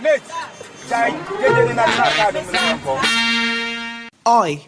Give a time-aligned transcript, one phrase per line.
[0.00, 0.22] mate
[0.90, 1.10] jai.
[4.28, 4.66] Oi,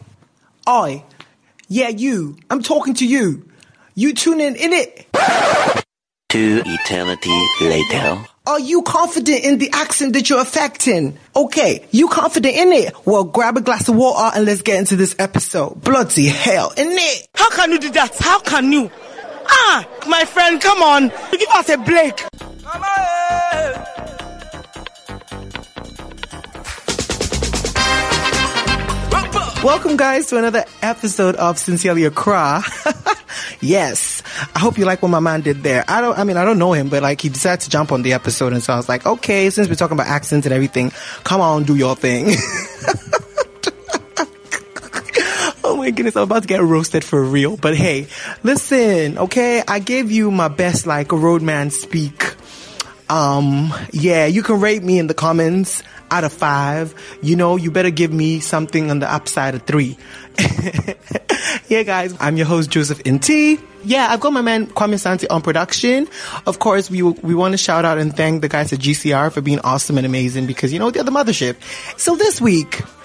[0.69, 1.05] oi,
[1.69, 2.37] yeah, you.
[2.49, 3.49] I'm talking to you.
[3.95, 5.07] You tune in, in it.
[6.29, 8.25] Two eternity later.
[8.47, 11.19] Are you confident in the accent that you're affecting?
[11.37, 12.95] Okay, you confident in it?
[13.07, 15.83] Well, grab a glass of water and let's get into this episode.
[15.83, 17.29] Bloody hell, in it?
[17.35, 18.17] How can you do that?
[18.19, 18.91] How can you?
[19.49, 21.09] Ah, my friend, come on.
[21.31, 22.23] Give us a break.
[29.65, 32.65] Welcome, guys, to another episode of Sincerely Accra.
[33.61, 34.21] yes,
[34.57, 35.85] I hope you like what my man did there.
[35.87, 38.03] I don't, I mean, I don't know him, but like he decided to jump on
[38.03, 40.91] the episode, and so I was like, okay, since we're talking about accents and everything,
[41.23, 42.35] come on, do your thing.
[45.83, 47.57] My goodness, I'm about to get roasted for real.
[47.57, 48.07] But hey,
[48.45, 49.65] listen, okay?
[49.67, 52.37] I gave you my best like roadman speak.
[53.11, 56.95] Um, yeah, you can rate me in the comments out of five.
[57.21, 59.99] You know, you better give me something on the upside of three.
[61.67, 63.59] yeah, guys, I'm your host, Joseph NT.
[63.85, 66.07] Yeah, I've got my man Kwame Asante on production.
[66.47, 69.41] Of course, we we want to shout out and thank the guys at GCR for
[69.41, 71.57] being awesome and amazing because you know they're the mothership.
[71.99, 72.81] So this week,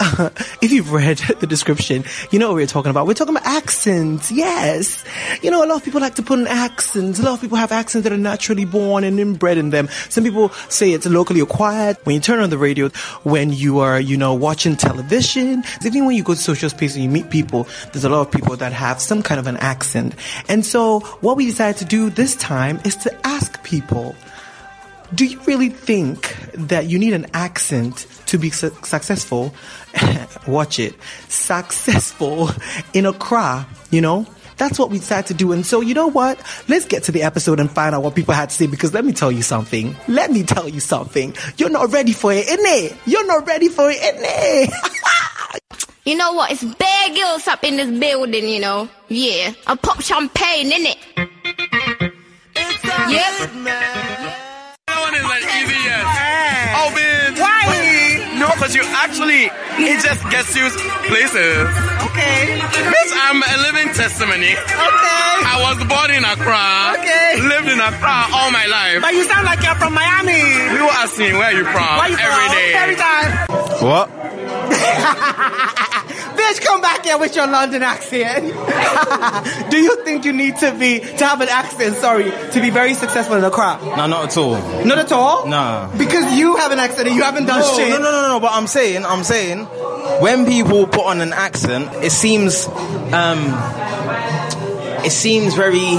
[0.61, 3.07] if you've read the description, you know what we're talking about.
[3.07, 4.31] We're talking about accents.
[4.31, 5.03] Yes,
[5.41, 7.19] you know a lot of people like to put in accents.
[7.19, 9.87] A lot of people have accents that are naturally born and inbred in them.
[10.09, 11.97] Some people say it's locally acquired.
[12.03, 12.89] When you turn on the radio,
[13.23, 17.03] when you are you know watching television, even when you go to social space and
[17.03, 20.13] you meet people, there's a lot of people that have some kind of an accent.
[20.47, 24.15] And so what we decided to do this time is to ask people,
[25.13, 29.53] do you really think that you need an accent to be su- successful?
[30.47, 30.95] Watch it.
[31.29, 32.49] Successful
[32.93, 34.25] in Accra, you know?
[34.57, 35.51] That's what we decided to do.
[35.51, 36.39] And so, you know what?
[36.67, 39.05] Let's get to the episode and find out what people had to say because let
[39.05, 39.95] me tell you something.
[40.07, 41.35] Let me tell you something.
[41.57, 42.97] You're not ready for it, innit?
[43.05, 44.73] You're not ready for it, innit?
[46.07, 46.49] You know what?
[46.51, 48.87] It's bare girls up in this building, you know.
[49.09, 49.51] Yeah.
[49.67, 50.95] I pop champagne, innit?
[53.11, 53.33] Yep.
[54.87, 56.07] That one is an easy yes.
[56.79, 57.35] Oh man.
[57.35, 58.39] Why?
[58.39, 59.51] No, because you actually
[59.83, 60.71] it just gets you
[61.11, 61.67] places.
[62.07, 62.55] Okay.
[62.55, 64.55] Bitch, I'm a living testimony.
[64.55, 65.27] Okay.
[65.43, 67.03] I was born in Accra.
[67.03, 67.35] Okay.
[67.51, 69.01] Lived in Accra all my life.
[69.03, 70.39] But you sound like you're from Miami.
[70.71, 72.31] People ask me where are you from Why you from?
[72.31, 72.71] every day.
[72.79, 73.27] Every time.
[73.83, 74.07] What?
[76.47, 78.45] Bitch, come back here with your London accent.
[79.71, 81.95] Do you think you need to be to have an accent?
[81.97, 83.79] Sorry, to be very successful in Accra?
[83.83, 84.55] No, not at all.
[84.85, 85.45] Not at all.
[85.47, 85.89] No.
[85.97, 87.89] because you have an accent and you haven't done No, shit.
[87.89, 88.39] no, no, no, no.
[88.39, 89.65] But I'm saying, I'm saying,
[90.21, 93.39] when people put on an accent, it seems, um,
[95.05, 95.97] it seems very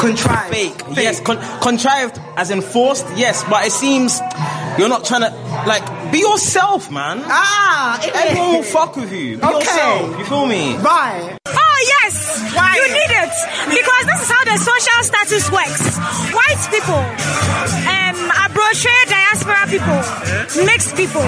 [0.00, 0.54] Contrived.
[0.54, 0.82] fake.
[0.96, 3.06] Yes, con- contrived as in forced.
[3.16, 4.20] Yes, but it seems
[4.78, 7.20] you're not trying to like be yourself, man.
[7.26, 9.36] Ah, it Everyone will fuck with you.
[9.38, 9.58] Be Okay.
[9.58, 10.18] yourself.
[10.18, 10.76] You feel me?
[10.78, 11.36] Right.
[11.46, 12.16] Oh yes,
[12.56, 12.72] Why?
[12.80, 13.32] you need it
[13.76, 15.82] because this is how the social status works.
[16.38, 17.02] White people,
[17.92, 20.00] um, Um, brochure diaspora people,
[20.66, 21.22] mixed people,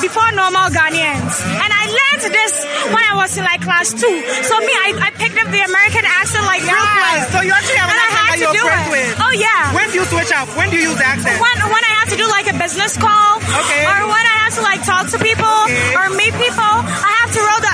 [0.00, 2.54] before normal Ghanaians, and I learned this
[2.88, 4.16] when I was in like class two.
[4.48, 7.28] So me, I, I picked up the American accent like real quick.
[7.28, 9.20] So you actually have an accent that to you're do friends with.
[9.20, 9.76] Oh yeah.
[9.76, 10.48] When do you switch up?
[10.56, 11.36] When do you use the accent?
[11.36, 13.84] When, when I have to do like a business call, Okay.
[13.84, 15.92] or when I have to like talk to people Okay.
[15.92, 16.72] or meet people,
[17.04, 17.72] I have to roll the.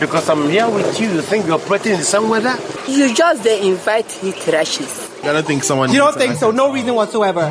[0.00, 2.54] Because I'm here with you, you think you're operating in some weather?
[2.88, 5.10] You just they invite heat rashes.
[5.22, 5.90] I don't think someone.
[5.92, 6.50] You don't think so?
[6.50, 7.50] No reason whatsoever.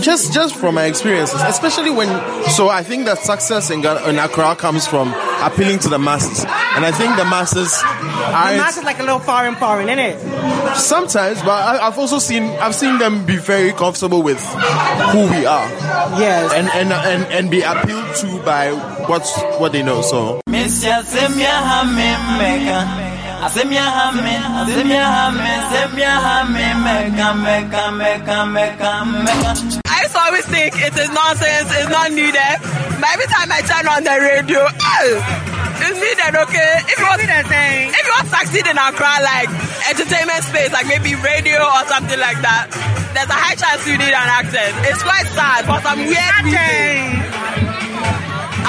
[0.00, 2.08] Just, just from my experiences, especially when.
[2.50, 5.12] So I think that success in, Ghana- in Accra comes from
[5.42, 7.86] appealing to the masses, and I think the masses The
[8.34, 10.76] aren't mask is like a little foreign, foreign, isn't it?
[10.76, 14.40] sometimes, but I, I've also seen I've seen them be very comfortable with
[15.12, 15.68] who we are,
[16.18, 16.52] Yes.
[16.52, 18.72] and and and, and be appealed to by
[19.06, 20.02] what's what they know.
[20.02, 20.40] So.
[29.96, 32.56] I used to always think it is nonsense, it's not needed.
[33.00, 35.08] But every time I turn on the radio, oh,
[35.80, 36.72] it's needed, okay?
[36.84, 39.48] If you want, if you want to succeed in Accra, like
[39.88, 42.68] entertainment space, like maybe radio or something like that,
[43.16, 44.76] there's a high chance you need an accent.
[44.84, 47.24] It's quite sad for some weird reason.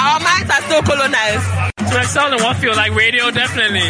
[0.00, 1.44] Our minds are still colonized.
[1.92, 3.84] To excel in one field, like radio, definitely.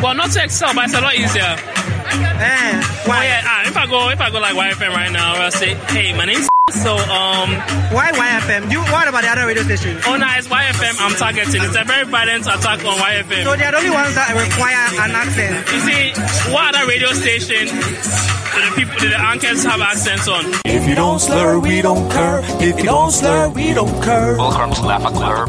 [0.00, 1.52] Well, not to excel, but it's a lot easier.
[1.52, 5.50] Eh, Oh yeah, ah, if I go, if I go like YFM right now, I'll
[5.50, 7.50] say, hey, my name's So, um,
[7.96, 8.70] Why YFM?
[8.70, 10.02] You, what about the other radio stations?
[10.06, 11.62] oh, no, it's YFM I'm targeting.
[11.64, 13.44] It's a very violent attack on YFM.
[13.44, 15.64] So they are the only ones that require an accent.
[15.72, 20.44] You see, what other radio station do the people, do the anchors have accents on?
[20.66, 22.40] If you don't slur, we don't care.
[22.60, 24.36] If you don't slur, we don't care.
[24.36, 25.48] Welcome to Laffa Club.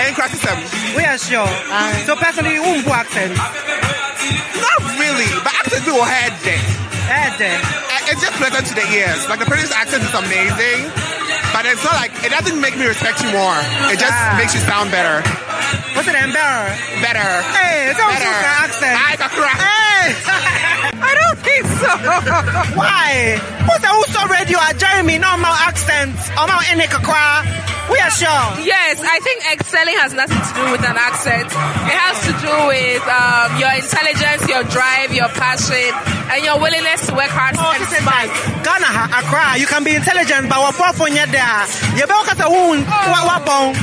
[0.00, 0.58] And criticism.
[0.96, 1.46] We are sure.
[2.08, 3.36] so personally, you won't put accent.
[3.36, 6.56] Not really, but accent will head there.
[7.04, 7.83] Head there.
[8.14, 9.26] It's just pleasant to the ears.
[9.28, 10.86] Like the British accent is amazing,
[11.50, 13.58] but it's not like it doesn't make me respect you more.
[13.90, 14.38] It just Ah.
[14.38, 15.18] makes you sound better.
[15.98, 16.62] What's it, better?
[17.02, 17.30] Better.
[17.58, 18.30] Hey, it's also Better.
[18.30, 18.94] an accent.
[18.94, 19.58] I got correct.
[19.58, 20.06] Hey!
[21.10, 21.90] I don't think so.
[22.78, 23.34] Why?
[23.66, 25.18] What's the also radio Jeremy?
[25.18, 26.14] Normal accent.
[26.38, 27.42] I'm out in Kakra.
[27.94, 28.46] We are sure.
[28.66, 31.46] Yes, I think excelling has nothing to do with an accent.
[31.46, 35.94] It has to do with um, your intelligence, your drive, your passion,
[36.34, 38.34] and your willingness to work hard and smart.
[38.66, 41.62] Ghana, Accra, you can be intelligent, but what for you there?
[41.94, 42.82] You better get a wound.
[42.82, 43.78] What, what, bone?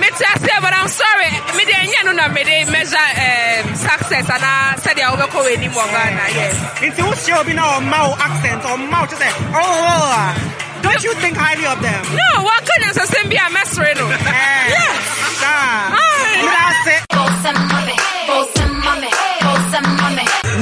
[0.00, 1.28] Me too, I but I'm sorry.
[1.52, 5.28] Me de enya no na me de measure um, success and I said I will
[5.28, 6.24] go any more Ghana.
[6.40, 6.56] Yes.
[6.88, 10.58] Into who's sure be now mouth accent or mouth to say, oh, oh.
[10.82, 12.02] Don't you think highly of them?
[12.10, 14.08] No, what goodness I be a mess right now.
[14.08, 15.04] Yes.
[15.44, 15.92] Ah.
[15.92, 17.02] That's it.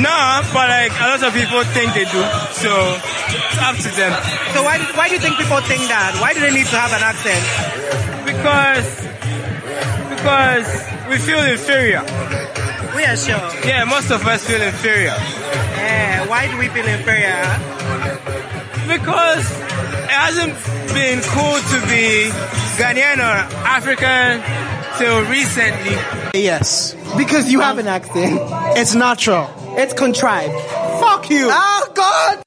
[0.01, 0.17] No,
[0.55, 2.23] but like a lot of people think they do,
[2.57, 2.73] so
[3.29, 4.13] it's up to them.
[4.55, 6.17] So why, why do you think people think that?
[6.21, 7.45] Why do they need to have an accent?
[8.25, 8.89] Because
[10.09, 10.69] because
[11.11, 12.03] we feel inferior.
[12.97, 13.39] We are sure.
[13.67, 15.15] Yeah, most of us feel inferior
[15.79, 17.39] Yeah, why do we feel inferior?
[18.91, 20.57] because it hasn't
[20.93, 22.31] been cool to be
[22.79, 24.43] Ghanaian or African
[24.99, 25.97] till recently.
[26.41, 26.95] Yes.
[27.17, 28.39] Because you have an accent.
[28.79, 29.49] It's natural.
[29.79, 30.53] It's contrived.
[31.01, 31.49] Fuck you.
[31.51, 32.43] Oh, God.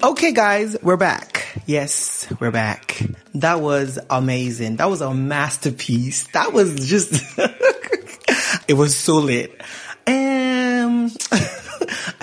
[0.00, 1.60] Okay, guys, we're back.
[1.66, 3.02] Yes, we're back.
[3.34, 4.76] That was amazing.
[4.76, 6.26] That was a masterpiece.
[6.28, 7.22] That was just,
[8.68, 9.60] it was so lit.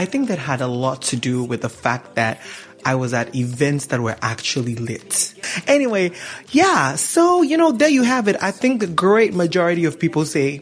[0.06, 2.40] I think that had a lot to do with the fact that
[2.86, 5.34] I was at events that were actually lit.
[5.66, 6.12] Anyway,
[6.52, 8.36] yeah, so, you know, there you have it.
[8.40, 10.62] I think the great majority of people say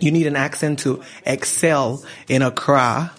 [0.00, 3.12] you need an accent to excel in Accra.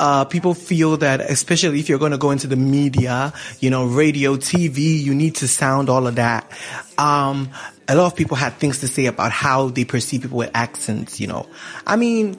[0.00, 3.84] Uh, people feel that, especially if you're going to go into the media, you know,
[3.84, 6.50] radio, TV, you need to sound all of that.
[6.96, 7.50] Um,
[7.86, 11.20] a lot of people had things to say about how they perceive people with accents,
[11.20, 11.46] you know.
[11.86, 12.38] I mean,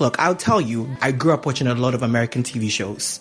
[0.00, 3.20] look, I'll tell you, I grew up watching a lot of American TV shows.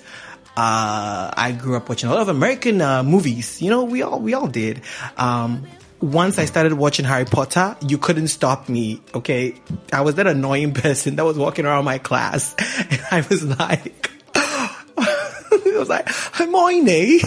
[0.58, 3.62] Uh, I grew up watching a lot of American uh, movies.
[3.62, 4.82] You know, we all we all did.
[5.18, 5.68] Um,
[6.02, 9.02] once I started watching Harry Potter, you couldn't stop me.
[9.14, 9.56] Okay,
[9.94, 12.56] I was that annoying person that was walking around my class,
[12.90, 17.22] and I was like, I was like, Hermione.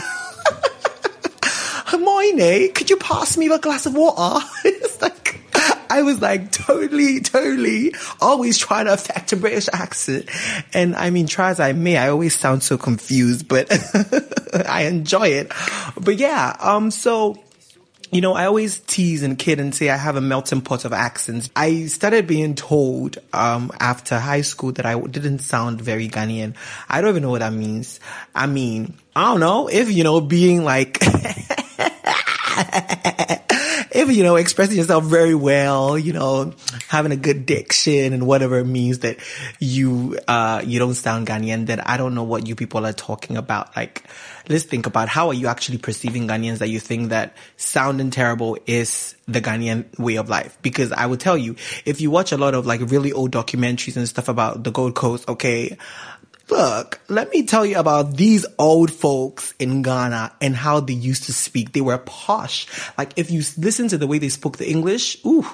[1.87, 4.45] Hermione, could you pass me a glass of water?
[5.93, 10.31] I was like totally, totally always trying to affect a British accent.
[10.73, 13.71] And I mean, try as I may, I always sound so confused, but
[14.67, 15.53] I enjoy it.
[16.01, 17.39] But yeah, um, so,
[18.11, 20.95] you know, I always tease and kid and say I have a melting pot of
[20.95, 21.51] accents.
[21.55, 26.55] I started being told, um, after high school that I didn't sound very Ghanaian.
[26.89, 28.01] I don't even know what that means.
[28.35, 31.03] I mean, I don't know if, you know, being like,
[33.93, 36.55] if you know expressing yourself very well, you know,
[36.89, 39.19] having a good diction and whatever it means that
[39.61, 43.37] you uh you don't sound Ghanaian, then I don't know what you people are talking
[43.37, 43.77] about.
[43.77, 44.05] Like,
[44.49, 48.59] let's think about how are you actually perceiving Ghanaians that you think that sounding terrible
[48.67, 50.59] is the Ghanaian way of life?
[50.63, 53.97] Because I would tell you, if you watch a lot of like really old documentaries
[53.97, 55.77] and stuff about the Gold Coast, okay,
[56.53, 61.25] Look, let me tell you about these old folks in Ghana and how they used
[61.25, 61.73] to speak.
[61.73, 62.67] They were posh.
[62.99, 65.47] Like if you listen to the way they spoke the English, ooh,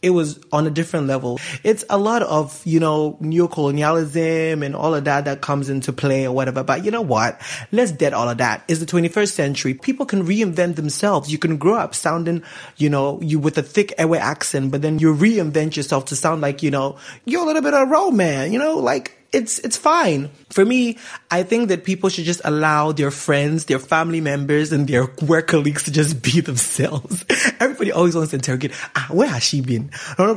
[0.00, 1.38] it was on a different level.
[1.62, 6.26] It's a lot of, you know, neocolonialism and all of that that comes into play
[6.26, 6.64] or whatever.
[6.64, 7.38] But you know what?
[7.70, 8.64] Let's dead all of that.
[8.66, 9.74] It's the 21st century.
[9.74, 11.30] People can reinvent themselves.
[11.30, 12.44] You can grow up sounding,
[12.78, 16.40] you know, you with a thick airway accent, but then you reinvent yourself to sound
[16.40, 19.58] like, you know, you're a little bit of a road man, you know, like it's
[19.60, 20.30] it's fine.
[20.50, 20.98] For me,
[21.30, 25.46] I think that people should just allow their friends, their family members, and their work
[25.46, 27.24] colleagues to just be themselves.
[27.60, 29.90] Everybody always wants to interrogate, ah, where has she been?
[30.18, 30.34] Or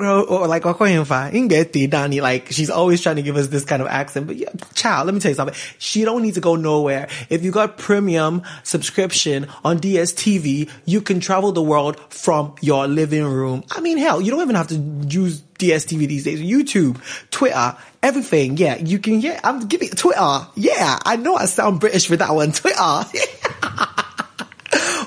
[0.48, 4.28] like, like she's always trying to give us this kind of accent.
[4.28, 5.56] But yeah, child, let me tell you something.
[5.80, 7.08] She don't need to go nowhere.
[7.30, 13.26] If you got premium subscription on DSTV, you can travel the world from your living
[13.26, 13.64] room.
[13.72, 14.76] I mean, hell, you don't even have to
[15.10, 16.42] use DSTV these days.
[16.42, 17.02] YouTube,
[17.32, 18.58] Twitter, everything.
[18.58, 19.22] Yeah, you can.
[19.22, 20.48] Yeah, I'm giving Twitter.
[20.56, 22.52] Yeah, I know I sound British for that one.
[22.54, 23.04] Twitter.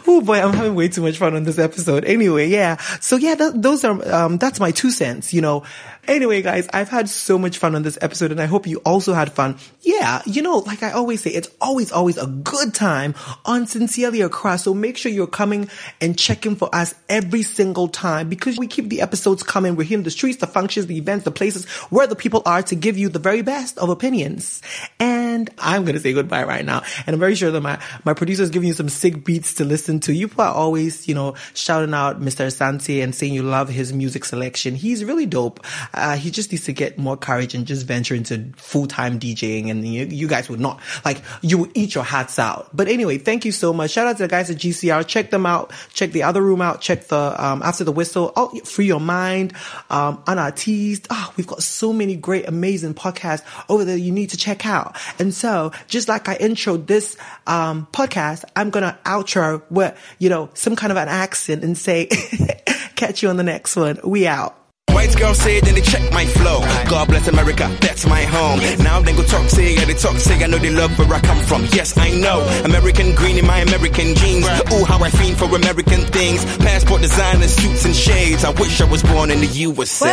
[0.09, 2.05] Oh boy, I'm having way too much fun on this episode.
[2.05, 2.77] Anyway, yeah.
[3.01, 5.65] So yeah, th- those are, um, that's my two cents, you know.
[6.09, 9.13] Anyway, guys, I've had so much fun on this episode and I hope you also
[9.13, 9.59] had fun.
[9.83, 14.21] Yeah, you know, like I always say, it's always, always a good time on Sincerely
[14.21, 14.59] Accra.
[14.59, 15.69] So make sure you're coming
[16.01, 19.75] and checking for us every single time because we keep the episodes coming.
[19.75, 22.63] We're here in the streets, the functions, the events, the places where the people are
[22.63, 24.63] to give you the very best of opinions.
[25.01, 26.83] And I'm going to say goodbye right now.
[27.07, 29.65] And I'm very sure that my, my producer is giving you some sick beats to
[29.65, 30.13] listen to.
[30.13, 32.47] You are always, you know, shouting out Mr.
[32.47, 34.75] Asante and saying you love his music selection.
[34.77, 35.65] He's really dope.
[35.97, 39.87] Uh, he just needs to get more courage and just venture into full-time DJing and
[39.87, 42.69] you, you guys would not, like, you would eat your hats out.
[42.75, 43.93] But anyway, thank you so much.
[43.93, 45.07] Shout out to the guys at GCR.
[45.07, 45.73] Check them out.
[45.93, 46.81] Check the other room out.
[46.81, 48.33] Check the, um, after the whistle.
[48.37, 49.53] Oh, free your mind.
[49.91, 51.07] Um, unarteased.
[51.11, 54.67] Ah, oh, we've got so many great, amazing podcasts over there you need to check
[54.67, 54.97] out.
[55.19, 60.51] And so, just like I introed this, um, podcast, I'm gonna outro with, you know,
[60.55, 62.07] some kind of an accent and say,
[62.97, 63.99] catch you on the next one.
[64.05, 64.66] We out.
[64.97, 66.61] White girl say then they check my flow.
[66.89, 68.61] God bless America, that's my home.
[68.83, 71.21] Now they go talk say, yeah, they talk say, I know they love where I
[71.21, 71.67] come from.
[71.77, 72.41] Yes, I know.
[72.65, 74.47] American green in my American jeans.
[74.73, 76.45] Ooh, how I fiend for American things.
[76.65, 78.43] Passport designer, suits and shades.
[78.43, 80.09] I wish I was born in the USA.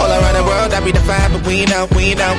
[0.00, 2.32] All around the world, I be the five, but we know, we know.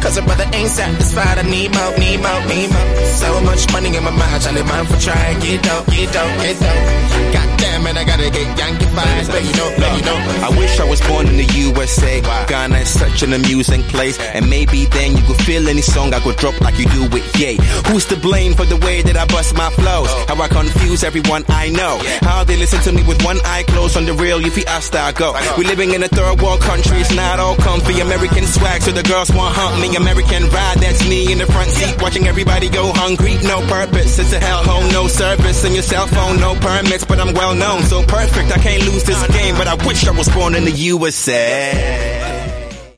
[0.00, 2.88] Cause a brother ain't satisfied, I need more, need more, need more.
[3.20, 6.62] So much money in my mind, Charlie man for trying, get out, get out, get
[6.62, 7.32] out.
[7.34, 10.16] God damn it, I gotta get Yankee vibes, but you know, but you know.
[10.46, 12.20] I wish I was born in the USA.
[12.48, 14.18] Ghana is such an amusing place.
[14.18, 17.26] And maybe then you could feel any song I could drop like you do with
[17.38, 17.58] Ye.
[17.88, 20.08] Who's to blame for the way that I bust my flows?
[20.08, 20.24] Oh.
[20.28, 21.98] How I confuse everyone I know.
[22.22, 24.94] How they listen to me with one eye closed on the real, you feel asked
[24.94, 25.34] I go.
[25.58, 28.00] We living in a third world country, it's not all comfy.
[28.00, 29.94] American swag, so the girls want hump me.
[29.96, 33.36] American ride, that's me in the front seat, watching everybody go hungry.
[33.42, 37.34] No purpose, it's a hellhole, no service, and your cell phone, no permits, but I'm
[37.34, 39.54] well known, so perfect, I can't lose this game.
[39.56, 42.15] But I wish I was born in the USA.